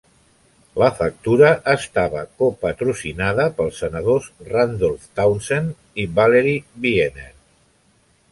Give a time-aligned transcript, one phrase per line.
[0.83, 7.29] La factura estava copatrocinada pels senadors Randolph Townsend i Valerie Wiener.